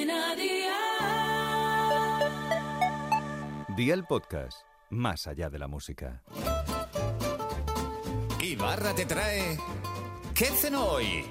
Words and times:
Cadena 0.00 0.34
Día 3.76 3.94
el 3.94 4.04
podcast, 4.04 4.62
más 4.88 5.26
allá 5.26 5.50
de 5.50 5.58
la 5.58 5.68
música. 5.68 6.22
Ibarra 8.40 8.94
te 8.94 9.04
trae. 9.04 9.58
¿Qué 10.34 10.46
cenó 10.46 10.86
hoy? 10.86 11.26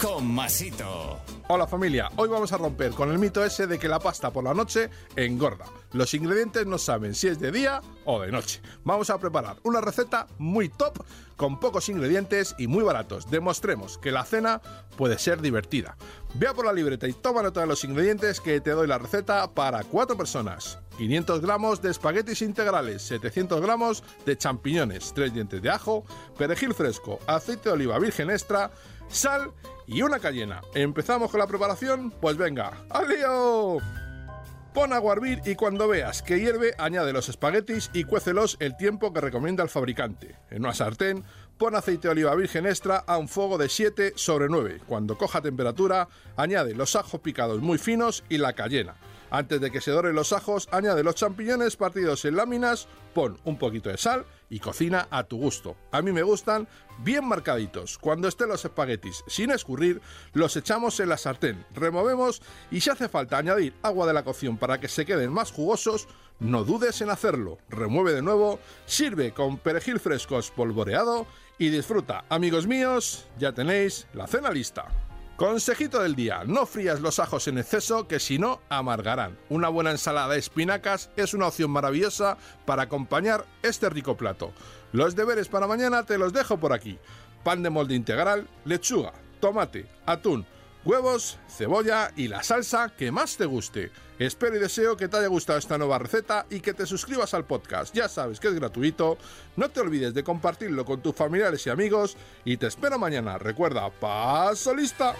Con 0.00 0.32
Masito. 0.32 1.18
Hola 1.48 1.66
familia, 1.66 2.10
hoy 2.16 2.28
vamos 2.28 2.52
a 2.52 2.58
romper 2.58 2.90
con 2.90 3.10
el 3.10 3.18
mito 3.18 3.44
ese 3.44 3.68
de 3.68 3.78
que 3.78 3.88
la 3.88 4.00
pasta 4.00 4.32
por 4.32 4.42
la 4.42 4.52
noche 4.52 4.90
engorda. 5.14 5.66
Los 5.92 6.12
ingredientes 6.12 6.66
no 6.66 6.76
saben 6.76 7.14
si 7.14 7.28
es 7.28 7.38
de 7.38 7.52
día 7.52 7.80
o 8.04 8.20
de 8.20 8.32
noche. 8.32 8.60
Vamos 8.82 9.10
a 9.10 9.18
preparar 9.18 9.56
una 9.62 9.80
receta 9.80 10.26
muy 10.38 10.68
top, 10.68 11.04
con 11.36 11.60
pocos 11.60 11.88
ingredientes 11.88 12.56
y 12.58 12.66
muy 12.66 12.82
baratos. 12.82 13.30
Demostremos 13.30 13.96
que 13.98 14.10
la 14.10 14.24
cena 14.24 14.60
puede 14.96 15.18
ser 15.18 15.40
divertida. 15.40 15.96
Vea 16.38 16.52
por 16.52 16.66
la 16.66 16.72
libreta 16.74 17.08
y 17.08 17.14
toma 17.14 17.42
nota 17.42 17.60
de 17.60 17.66
los 17.66 17.82
ingredientes 17.82 18.42
que 18.42 18.60
te 18.60 18.72
doy 18.72 18.86
la 18.86 18.98
receta 18.98 19.50
para 19.50 19.82
4 19.84 20.18
personas. 20.18 20.78
500 20.98 21.40
gramos 21.40 21.80
de 21.80 21.90
espaguetis 21.90 22.42
integrales, 22.42 23.00
700 23.02 23.58
gramos 23.62 24.04
de 24.26 24.36
champiñones, 24.36 25.14
3 25.14 25.32
dientes 25.32 25.62
de 25.62 25.70
ajo, 25.70 26.04
perejil 26.36 26.74
fresco, 26.74 27.20
aceite 27.26 27.70
de 27.70 27.74
oliva 27.74 27.98
virgen 27.98 28.28
extra, 28.28 28.70
sal 29.08 29.50
y 29.86 30.02
una 30.02 30.18
cayena. 30.18 30.60
¿Empezamos 30.74 31.30
con 31.30 31.40
la 31.40 31.46
preparación? 31.46 32.10
Pues 32.10 32.36
venga, 32.36 32.84
¡al 32.90 33.08
lío! 33.08 33.78
Pon 34.76 34.92
a 34.92 34.98
hervir 34.98 35.40
y 35.46 35.54
cuando 35.54 35.88
veas 35.88 36.22
que 36.22 36.38
hierve, 36.38 36.74
añade 36.76 37.14
los 37.14 37.30
espaguetis 37.30 37.88
y 37.94 38.04
cuécelos 38.04 38.58
el 38.60 38.76
tiempo 38.76 39.10
que 39.10 39.22
recomienda 39.22 39.62
el 39.62 39.70
fabricante. 39.70 40.36
En 40.50 40.66
una 40.66 40.74
sartén, 40.74 41.24
pon 41.56 41.74
aceite 41.74 42.08
de 42.08 42.12
oliva 42.12 42.34
virgen 42.34 42.66
extra 42.66 42.98
a 43.06 43.16
un 43.16 43.26
fuego 43.26 43.56
de 43.56 43.70
7 43.70 44.12
sobre 44.16 44.50
9. 44.50 44.82
Cuando 44.86 45.16
coja 45.16 45.40
temperatura, 45.40 46.08
añade 46.36 46.74
los 46.74 46.94
ajos 46.94 47.22
picados 47.22 47.62
muy 47.62 47.78
finos 47.78 48.22
y 48.28 48.36
la 48.36 48.52
cayena. 48.52 48.96
Antes 49.30 49.60
de 49.60 49.70
que 49.70 49.80
se 49.80 49.90
doren 49.90 50.14
los 50.14 50.32
ajos, 50.32 50.68
añade 50.70 51.02
los 51.02 51.14
champiñones 51.14 51.76
partidos 51.76 52.24
en 52.24 52.36
láminas, 52.36 52.88
pon 53.14 53.38
un 53.44 53.58
poquito 53.58 53.90
de 53.90 53.96
sal 53.96 54.24
y 54.48 54.60
cocina 54.60 55.08
a 55.10 55.24
tu 55.24 55.38
gusto. 55.38 55.76
A 55.90 56.02
mí 56.02 56.12
me 56.12 56.22
gustan 56.22 56.68
bien 56.98 57.26
marcaditos. 57.26 57.98
Cuando 57.98 58.28
estén 58.28 58.48
los 58.48 58.64
espaguetis 58.64 59.24
sin 59.26 59.50
escurrir, 59.50 60.00
los 60.32 60.56
echamos 60.56 61.00
en 61.00 61.08
la 61.08 61.16
sartén, 61.16 61.64
removemos 61.74 62.42
y 62.70 62.80
si 62.80 62.90
hace 62.90 63.08
falta 63.08 63.38
añadir 63.38 63.74
agua 63.82 64.06
de 64.06 64.12
la 64.12 64.24
cocción 64.24 64.58
para 64.58 64.78
que 64.78 64.88
se 64.88 65.04
queden 65.04 65.32
más 65.32 65.50
jugosos, 65.50 66.08
no 66.38 66.64
dudes 66.64 67.00
en 67.00 67.10
hacerlo. 67.10 67.58
Remueve 67.68 68.12
de 68.12 68.22
nuevo, 68.22 68.60
sirve 68.84 69.32
con 69.32 69.58
perejil 69.58 69.98
fresco 70.00 70.38
espolvoreado 70.38 71.26
y 71.58 71.70
disfruta. 71.70 72.24
Amigos 72.28 72.66
míos, 72.66 73.26
ya 73.38 73.52
tenéis 73.52 74.06
la 74.12 74.26
cena 74.26 74.50
lista. 74.50 75.05
Consejito 75.36 76.02
del 76.02 76.16
día, 76.16 76.44
no 76.46 76.64
frías 76.64 77.02
los 77.02 77.18
ajos 77.18 77.46
en 77.46 77.58
exceso 77.58 78.08
que 78.08 78.20
si 78.20 78.38
no 78.38 78.62
amargarán. 78.70 79.36
Una 79.50 79.68
buena 79.68 79.90
ensalada 79.90 80.32
de 80.32 80.38
espinacas 80.38 81.10
es 81.14 81.34
una 81.34 81.48
opción 81.48 81.70
maravillosa 81.70 82.38
para 82.64 82.84
acompañar 82.84 83.44
este 83.62 83.90
rico 83.90 84.16
plato. 84.16 84.52
Los 84.92 85.14
deberes 85.14 85.48
para 85.48 85.66
mañana 85.66 86.04
te 86.04 86.16
los 86.16 86.32
dejo 86.32 86.56
por 86.56 86.72
aquí. 86.72 86.98
Pan 87.44 87.62
de 87.62 87.68
molde 87.68 87.94
integral, 87.94 88.48
lechuga, 88.64 89.12
tomate, 89.38 89.86
atún, 90.06 90.46
huevos, 90.86 91.38
cebolla 91.48 92.12
y 92.16 92.28
la 92.28 92.42
salsa 92.42 92.92
que 92.96 93.10
más 93.10 93.36
te 93.36 93.44
guste. 93.44 93.90
Espero 94.18 94.56
y 94.56 94.60
deseo 94.60 94.96
que 94.96 95.08
te 95.08 95.18
haya 95.18 95.26
gustado 95.26 95.58
esta 95.58 95.76
nueva 95.76 95.98
receta 95.98 96.46
y 96.48 96.60
que 96.60 96.72
te 96.72 96.86
suscribas 96.86 97.34
al 97.34 97.44
podcast. 97.44 97.94
Ya 97.94 98.08
sabes 98.08 98.40
que 98.40 98.48
es 98.48 98.54
gratuito. 98.54 99.18
No 99.56 99.68
te 99.68 99.80
olvides 99.80 100.14
de 100.14 100.24
compartirlo 100.24 100.84
con 100.84 101.02
tus 101.02 101.14
familiares 101.14 101.66
y 101.66 101.70
amigos 101.70 102.16
y 102.44 102.56
te 102.56 102.68
espero 102.68 102.98
mañana. 102.98 103.36
Recuerda, 103.36 103.90
paso 103.90 104.74
lista. 104.74 105.14